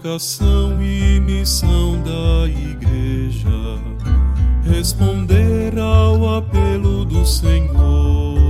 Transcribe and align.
vocação 0.00 0.82
e 0.82 1.20
missão 1.20 2.02
da 2.02 2.48
Igreja 2.48 3.50
responder 4.64 5.78
ao 5.78 6.38
apelo 6.38 7.04
do 7.04 7.26
Senhor 7.26 8.40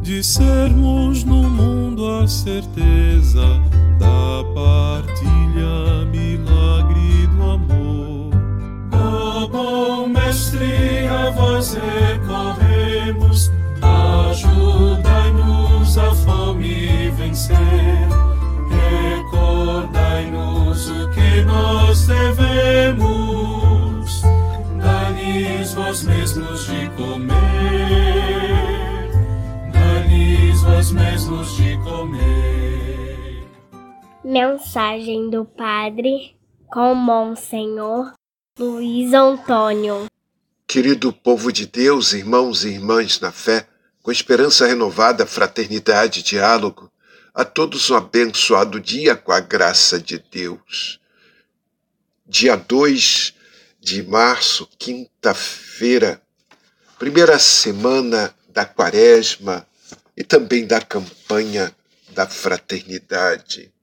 de 0.00 0.24
sermos 0.24 1.22
no 1.22 1.42
mundo 1.42 2.06
a 2.08 2.26
certeza 2.26 3.44
da 3.98 4.42
partilha, 4.54 6.06
milagre 6.10 7.26
do 7.26 7.42
amor. 7.42 8.30
Ó 8.92 9.46
bom 9.48 10.08
Mestre, 10.08 11.06
a 11.08 11.28
vós 11.30 11.74
recorremos, 11.74 12.25
Mensagem 34.38 35.30
do 35.30 35.46
Padre 35.46 36.36
com 36.66 36.94
Monsenhor 36.94 38.12
Luiz 38.58 39.14
Antônio. 39.14 40.04
Querido 40.66 41.10
povo 41.10 41.50
de 41.50 41.64
Deus, 41.64 42.12
irmãos 42.12 42.62
e 42.62 42.68
irmãs 42.68 43.18
na 43.18 43.32
fé, 43.32 43.66
com 44.02 44.12
esperança 44.12 44.66
renovada, 44.66 45.24
fraternidade 45.24 46.22
diálogo, 46.22 46.92
a 47.32 47.46
todos 47.46 47.88
um 47.88 47.96
abençoado 47.96 48.78
dia 48.78 49.16
com 49.16 49.32
a 49.32 49.40
graça 49.40 49.98
de 49.98 50.18
Deus. 50.18 51.00
Dia 52.26 52.56
2 52.56 53.32
de 53.80 54.02
março, 54.02 54.68
quinta-feira, 54.78 56.20
primeira 56.98 57.38
semana 57.38 58.34
da 58.50 58.66
quaresma, 58.66 59.66
e 60.14 60.22
também 60.22 60.66
da 60.66 60.82
campanha 60.82 61.74
da 62.10 62.26
fraternidade. 62.26 63.74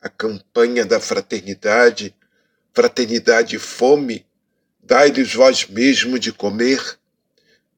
A 0.00 0.08
campanha 0.08 0.84
da 0.84 0.98
fraternidade, 0.98 2.14
fraternidade 2.72 3.56
e 3.56 3.58
fome, 3.58 4.26
dai-lhes 4.82 5.34
vós 5.34 5.66
mesmo 5.66 6.18
de 6.18 6.32
comer, 6.32 6.98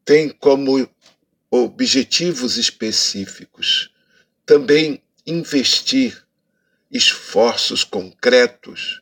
tem 0.05 0.29
como 0.29 0.89
objetivos 1.51 2.56
específicos 2.56 3.92
também 4.45 5.03
investir 5.27 6.27
esforços 6.91 7.84
concretos 7.84 9.01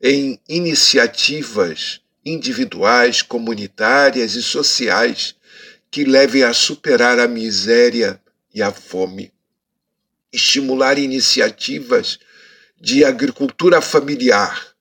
em 0.00 0.40
iniciativas 0.48 2.00
individuais, 2.24 3.22
comunitárias 3.22 4.34
e 4.34 4.42
sociais 4.42 5.36
que 5.90 6.04
levem 6.04 6.42
a 6.42 6.52
superar 6.52 7.18
a 7.18 7.28
miséria 7.28 8.20
e 8.54 8.62
a 8.62 8.72
fome. 8.72 9.32
Estimular 10.32 10.98
iniciativas 10.98 12.18
de 12.80 13.04
agricultura 13.04 13.80
familiar, 13.80 14.74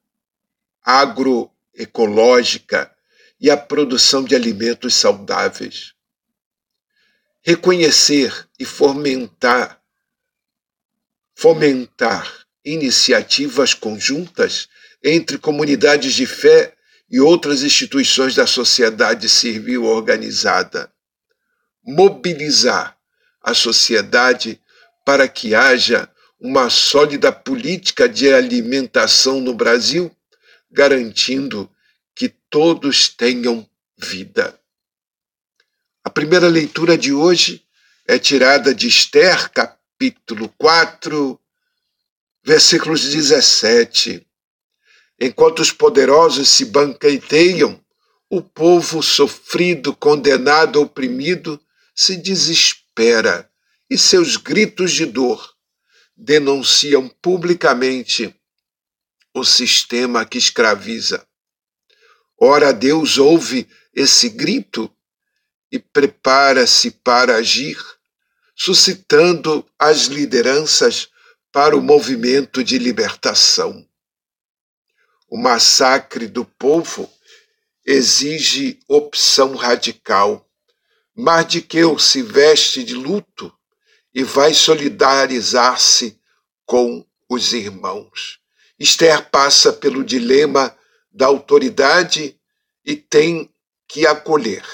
agroecológica 0.84 2.92
e 3.40 3.50
a 3.50 3.58
produção 3.58 4.24
de 4.24 4.36
alimentos 4.36 4.94
saudáveis. 4.96 5.94
Reconhecer 7.42 8.48
e 8.60 8.66
fomentar 8.66 9.82
fomentar 11.36 12.48
iniciativas 12.66 13.76
conjuntas 13.76 14.68
entre 15.04 15.38
comunidades 15.38 16.16
de 16.16 16.26
fé 16.26 16.76
e 17.08 17.20
outras 17.20 17.62
instituições 17.62 18.34
da 18.34 18.48
sociedade 18.48 19.30
civil 19.30 19.86
organizada. 19.86 20.92
Mobilizar 21.86 22.98
a 23.42 23.54
sociedade 23.54 24.60
para 25.06 25.28
que 25.28 25.54
haja 25.54 26.12
uma 26.40 26.70
sólida 26.70 27.32
política 27.32 28.08
de 28.08 28.32
alimentação 28.32 29.42
no 29.42 29.54
Brasil, 29.54 30.16
garantindo 30.72 31.70
que 32.16 32.30
todos 32.50 33.10
tenham 33.10 33.68
vida. 33.98 34.60
A 36.04 36.10
primeira 36.10 36.48
leitura 36.48 36.98
de 36.98 37.12
hoje 37.12 37.64
é 38.08 38.18
tirada 38.18 38.74
de 38.74 38.88
Esther, 38.88 39.50
capítulo 39.52 40.54
4, 40.58 41.40
versículos 42.44 43.02
17. 43.02 44.26
Enquanto 45.20 45.60
os 45.60 45.72
poderosos 45.72 46.50
se 46.50 46.66
banqueteiam, 46.66 47.84
o 48.30 48.42
povo 48.42 49.02
sofrido, 49.02 49.96
condenado, 49.96 50.82
oprimido, 50.82 51.60
se 51.96 52.16
desespera 52.18 52.88
desespera 52.98 53.50
e 53.90 53.98
seus 53.98 54.36
gritos 54.38 54.92
de 54.92 55.06
dor 55.06 55.56
denunciam 56.18 57.08
publicamente 57.08 58.36
o 59.34 59.44
sistema 59.44 60.26
que 60.26 60.38
escraviza. 60.38 61.28
Ora, 62.40 62.74
Deus 62.74 63.18
ouve 63.18 63.70
esse 63.94 64.30
grito 64.30 64.92
e 65.72 65.78
prepara-se 65.78 66.90
para 66.90 67.36
agir, 67.36 67.78
suscitando 68.56 69.64
as 69.78 70.06
lideranças 70.06 71.10
para 71.52 71.78
o 71.78 71.82
movimento 71.82 72.64
de 72.64 72.80
libertação. 72.80 73.88
O 75.30 75.38
massacre 75.38 76.28
do 76.28 76.44
povo 76.44 77.12
exige 77.86 78.80
opção 78.88 79.56
radical 79.56 80.48
Mardiqueu 81.20 81.98
se 81.98 82.22
veste 82.22 82.84
de 82.84 82.94
luto 82.94 83.52
e 84.18 84.24
vai 84.24 84.52
solidarizar-se 84.52 86.20
com 86.66 87.06
os 87.30 87.54
irmãos. 87.54 88.40
Esther 88.80 89.30
passa 89.30 89.72
pelo 89.72 90.04
dilema 90.04 90.76
da 91.12 91.28
autoridade 91.28 92.36
e 92.84 92.96
tem 92.96 93.54
que 93.88 94.08
acolher. 94.08 94.66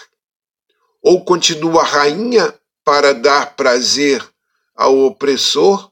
Ou 1.01 1.25
continua 1.25 1.83
rainha 1.83 2.57
para 2.85 3.13
dar 3.13 3.53
prazer 3.57 4.25
ao 4.73 4.97
opressor, 4.99 5.91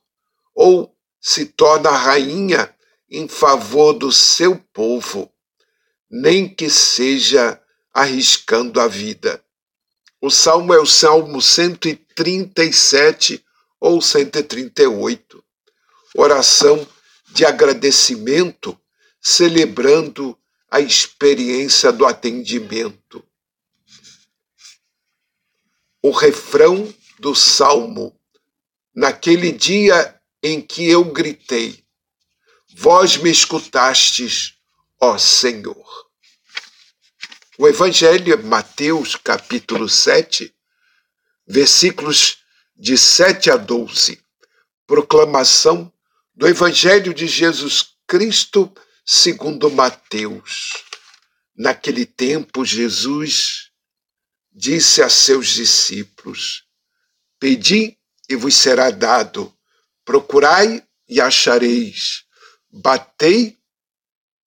ou 0.56 0.96
se 1.20 1.46
torna 1.46 1.92
rainha 1.92 2.74
em 3.10 3.28
favor 3.28 3.92
do 3.92 4.14
seu 4.14 4.56
povo, 4.72 5.30
nem 6.10 6.48
que 6.48 6.70
seja 6.70 7.62
arriscando 7.94 8.80
a 8.80 8.88
vida. 8.88 9.44
O 10.24 10.30
salmo 10.30 10.72
é 10.72 10.80
o 10.80 10.86
Salmo 10.86 11.42
137 11.42 13.44
ou 13.80 14.00
138. 14.00 15.44
Oração 16.16 16.88
de 17.32 17.44
agradecimento, 17.44 18.80
celebrando 19.20 20.38
a 20.70 20.80
experiência 20.80 21.92
do 21.92 22.06
atendimento. 22.06 23.26
O 26.04 26.12
refrão 26.12 26.94
do 27.18 27.34
salmo: 27.34 28.16
Naquele 28.94 29.52
dia 29.52 30.22
em 30.44 30.62
que 30.62 30.88
eu 30.88 31.04
gritei, 31.06 31.84
vós 32.76 33.18
me 33.18 33.32
escutastes, 33.32 34.54
ó 35.00 35.18
Senhor. 35.18 36.11
O 37.62 37.68
Evangelho 37.68 38.34
é 38.34 38.38
Mateus, 38.38 39.16
capítulo 39.16 39.88
7, 39.88 40.52
versículos 41.46 42.40
de 42.76 42.98
7 42.98 43.52
a 43.52 43.56
12. 43.56 44.20
Proclamação 44.88 45.94
do 46.34 46.48
Evangelho 46.48 47.14
de 47.14 47.28
Jesus 47.28 47.94
Cristo 48.08 48.74
segundo 49.06 49.70
Mateus. 49.70 50.74
Naquele 51.56 52.04
tempo, 52.04 52.66
Jesus 52.66 53.70
disse 54.52 55.04
a 55.04 55.08
seus 55.08 55.50
discípulos: 55.50 56.64
Pedi 57.40 57.96
e 58.28 58.36
vos 58.36 58.56
será 58.56 58.90
dado, 58.90 59.56
procurai 60.04 60.84
e 61.08 61.22
achareis, 61.22 62.24
batei 62.72 63.60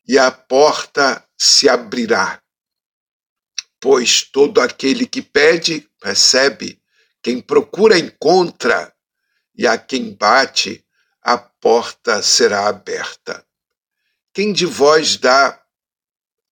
e 0.04 0.18
a 0.18 0.32
porta 0.32 1.24
se 1.38 1.68
abrirá. 1.68 2.43
Pois 3.84 4.22
todo 4.22 4.62
aquele 4.62 5.06
que 5.06 5.20
pede, 5.20 5.86
recebe, 6.02 6.82
quem 7.22 7.38
procura, 7.38 7.98
encontra, 7.98 8.96
e 9.54 9.66
a 9.66 9.76
quem 9.76 10.14
bate, 10.14 10.82
a 11.20 11.36
porta 11.36 12.22
será 12.22 12.66
aberta. 12.66 13.46
Quem 14.32 14.54
de 14.54 14.64
vós 14.64 15.18
dá 15.18 15.62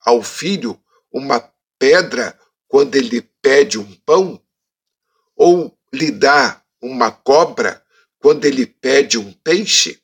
ao 0.04 0.22
filho 0.22 0.78
uma 1.10 1.40
pedra 1.78 2.38
quando 2.68 2.96
ele 2.96 3.22
pede 3.40 3.78
um 3.78 3.94
pão? 4.00 4.38
Ou 5.34 5.74
lhe 5.90 6.10
dá 6.10 6.62
uma 6.82 7.10
cobra 7.10 7.82
quando 8.18 8.44
ele 8.44 8.66
pede 8.66 9.16
um 9.16 9.32
peixe? 9.32 10.02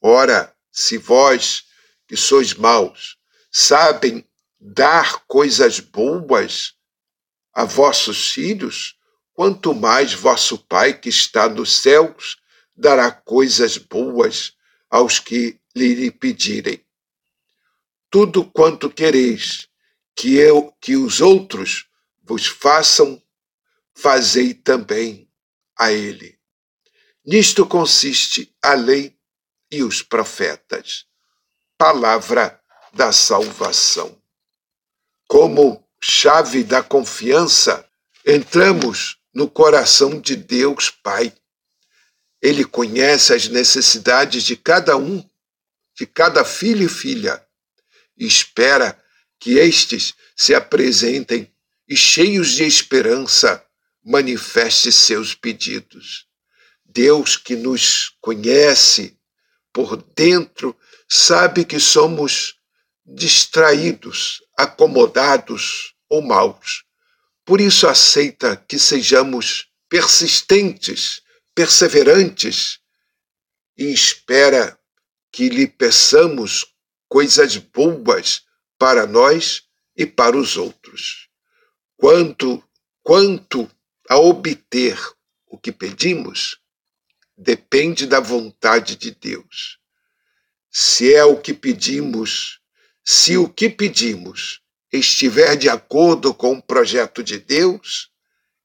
Ora, 0.00 0.56
Se 0.70 0.96
vós, 0.98 1.64
que 2.06 2.16
sois 2.16 2.54
maus, 2.54 3.18
sabem 3.50 4.24
dar 4.60 5.24
coisas 5.26 5.80
boas 5.80 6.74
a 7.52 7.64
vossos 7.64 8.30
filhos, 8.30 8.96
quanto 9.32 9.74
mais 9.74 10.12
vosso 10.12 10.58
Pai 10.58 10.92
que 10.92 11.08
está 11.08 11.48
nos 11.48 11.80
céus 11.80 12.38
dará 12.76 13.10
coisas 13.10 13.78
boas 13.78 14.52
aos 14.90 15.18
que 15.18 15.58
lhe 15.74 16.10
pedirem. 16.10 16.84
Tudo 18.10 18.44
quanto 18.44 18.90
quereis 18.90 19.68
que 20.14 20.36
eu 20.36 20.76
que 20.80 20.96
os 20.96 21.20
outros 21.20 21.88
vos 22.22 22.46
façam, 22.46 23.22
fazei 23.94 24.52
também 24.52 25.30
a 25.78 25.92
ele. 25.92 26.38
Nisto 27.24 27.64
consiste 27.66 28.54
a 28.62 28.74
lei 28.74 29.16
e 29.70 29.82
os 29.82 30.02
profetas. 30.02 31.06
Palavra 31.78 32.60
da 32.92 33.12
salvação. 33.12 34.19
Como 35.30 35.88
chave 36.02 36.64
da 36.64 36.82
confiança, 36.82 37.88
entramos 38.26 39.16
no 39.32 39.48
coração 39.48 40.20
de 40.20 40.34
Deus 40.34 40.90
Pai. 40.90 41.32
Ele 42.42 42.64
conhece 42.64 43.32
as 43.32 43.46
necessidades 43.46 44.42
de 44.42 44.56
cada 44.56 44.96
um, 44.96 45.24
de 45.96 46.04
cada 46.04 46.44
filho 46.44 46.84
e 46.84 46.88
filha, 46.88 47.40
e 48.18 48.26
espera 48.26 49.00
que 49.38 49.52
estes 49.52 50.14
se 50.34 50.52
apresentem 50.52 51.48
e, 51.88 51.96
cheios 51.96 52.50
de 52.50 52.64
esperança, 52.64 53.64
manifeste 54.04 54.90
seus 54.90 55.32
pedidos. 55.32 56.26
Deus 56.84 57.36
que 57.36 57.54
nos 57.54 58.16
conhece 58.20 59.16
por 59.72 59.96
dentro 59.96 60.76
sabe 61.08 61.64
que 61.64 61.78
somos 61.78 62.56
distraídos, 63.06 64.42
acomodados 64.62 65.94
ou 66.08 66.22
maus. 66.22 66.84
Por 67.44 67.60
isso 67.60 67.86
aceita 67.86 68.56
que 68.56 68.78
sejamos 68.78 69.68
persistentes, 69.88 71.22
perseverantes 71.54 72.78
e 73.76 73.92
espera 73.92 74.78
que 75.32 75.48
lhe 75.48 75.66
peçamos 75.66 76.66
coisas 77.08 77.56
boas 77.56 78.42
para 78.78 79.06
nós 79.06 79.62
e 79.96 80.06
para 80.06 80.36
os 80.36 80.56
outros. 80.56 81.28
Quanto 81.96 82.62
quanto 83.02 83.70
a 84.08 84.16
obter 84.16 84.98
o 85.46 85.58
que 85.58 85.72
pedimos, 85.72 86.58
depende 87.36 88.06
da 88.06 88.20
vontade 88.20 88.94
de 88.96 89.10
Deus. 89.10 89.78
Se 90.70 91.14
é 91.14 91.24
o 91.24 91.40
que 91.40 91.52
pedimos, 91.52 92.59
se 93.12 93.36
o 93.36 93.48
que 93.48 93.68
pedimos 93.68 94.62
estiver 94.92 95.56
de 95.56 95.68
acordo 95.68 96.32
com 96.32 96.52
o 96.52 96.62
projeto 96.62 97.24
de 97.24 97.38
Deus, 97.40 98.08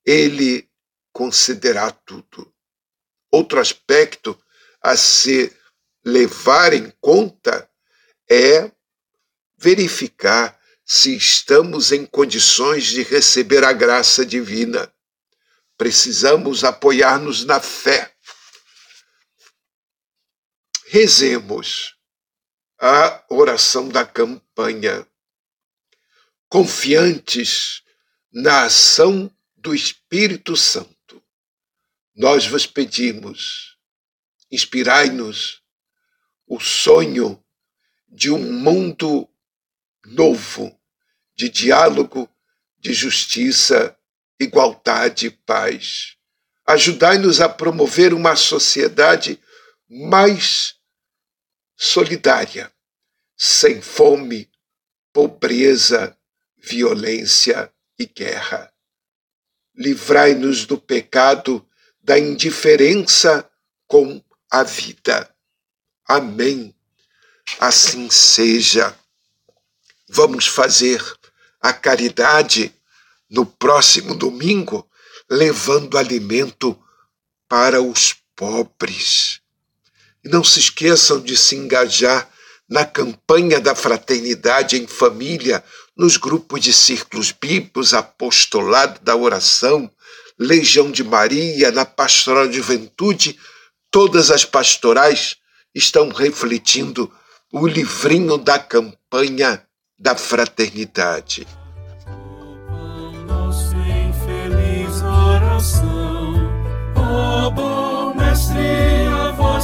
ele 0.05 0.69
concederá 1.11 1.89
tudo. 1.89 2.53
Outro 3.31 3.59
aspecto 3.59 4.39
a 4.83 4.95
se 4.95 5.51
levar 6.05 6.73
em 6.73 6.91
conta 7.01 7.67
é 8.29 8.71
verificar 9.57 10.61
se 10.85 11.17
estamos 11.17 11.91
em 11.91 12.05
condições 12.05 12.83
de 12.85 13.01
receber 13.01 13.63
a 13.63 13.73
graça 13.73 14.23
divina. 14.23 14.93
Precisamos 15.75 16.63
apoiar-nos 16.63 17.43
na 17.45 17.59
fé. 17.59 18.13
Rezemos 20.85 21.94
a 22.79 23.23
oração 23.29 23.89
da 23.89 24.05
campanha, 24.05 25.07
confiantes 26.49 27.81
na 28.31 28.65
ação 28.65 29.31
do 29.55 29.73
Espírito 29.73 30.55
Santo. 30.57 31.23
Nós 32.15 32.45
vos 32.47 32.65
pedimos, 32.65 33.77
inspirai-nos 34.51 35.61
o 36.47 36.59
sonho 36.59 37.43
de 38.07 38.29
um 38.31 38.39
mundo 38.39 39.27
novo, 40.05 40.79
de 41.35 41.49
diálogo, 41.49 42.29
de 42.77 42.93
justiça, 42.93 43.97
igualdade 44.39 45.27
e 45.27 45.31
paz. 45.31 46.15
Ajudai-nos 46.65 47.41
a 47.41 47.49
promover 47.49 48.13
uma 48.13 48.35
sociedade 48.35 49.39
mais 49.89 50.74
solidária, 51.75 52.71
sem 53.37 53.81
fome, 53.81 54.49
pobreza, 55.11 56.17
violência 56.57 57.71
e 57.97 58.05
guerra. 58.05 58.71
Livrai-nos 59.75 60.65
do 60.65 60.77
pecado 60.77 61.67
da 62.01 62.17
indiferença 62.17 63.49
com 63.87 64.23
a 64.49 64.63
vida. 64.63 65.29
Amém. 66.07 66.73
Assim 67.59 68.09
seja. 68.09 68.97
Vamos 70.07 70.47
fazer 70.47 71.01
a 71.59 71.73
caridade 71.73 72.73
no 73.29 73.45
próximo 73.45 74.15
domingo, 74.15 74.89
levando 75.29 75.97
alimento 75.97 76.79
para 77.47 77.81
os 77.81 78.15
pobres. 78.35 79.41
E 80.25 80.29
não 80.29 80.43
se 80.43 80.59
esqueçam 80.59 81.21
de 81.21 81.37
se 81.37 81.55
engajar 81.55 82.27
na 82.67 82.83
campanha 82.83 83.61
da 83.61 83.75
fraternidade 83.75 84.75
em 84.75 84.87
família, 84.87 85.63
nos 85.95 86.17
grupos 86.17 86.59
de 86.61 86.73
círculos 86.73 87.31
bíblicos, 87.31 87.93
apostolado 87.93 88.99
da 89.01 89.15
oração, 89.15 89.89
Legião 90.37 90.91
de 90.91 91.03
Maria, 91.03 91.71
na 91.71 91.85
pastoral 91.85 92.47
de 92.47 92.57
juventude, 92.57 93.39
todas 93.91 94.31
as 94.31 94.43
pastorais 94.43 95.37
estão 95.73 96.09
refletindo 96.09 97.09
o 97.53 97.67
livrinho 97.67 98.37
da 98.37 98.59
campanha 98.59 99.63
da 99.97 100.15
fraternidade. 100.15 101.47
Nossa 103.27 103.75
infeliz 103.77 105.01
oração, 105.03 106.35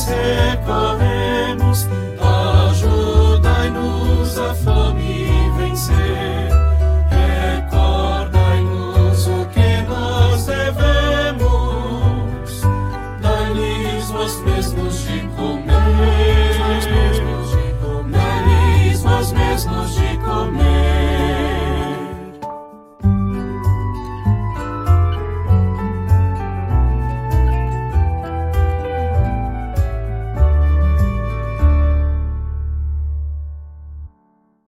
vós 0.01 0.07
recorremos, 0.07 1.87
ajudai-nos 2.69 4.37
a 4.37 4.55
fome 4.55 5.27
vencer. 5.57 6.49
Recordai-nos 7.59 9.27
o 9.27 9.45
que 9.45 9.81
nós 9.87 10.45
devemos, 10.45 11.41
dai-lhes 13.21 14.09
vós 14.09 14.41
mesmos 14.43 15.03
de 15.03 15.19
comer, 15.35 16.57
dai-lhes 18.11 19.01
vós 19.03 19.31
mesmos 19.31 19.93
de 19.93 20.01
comer. 20.01 20.10